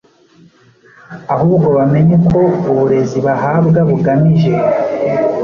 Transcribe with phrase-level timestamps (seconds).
[1.33, 4.53] Ahubwo bamenye ko uburezi bahabwa bugamije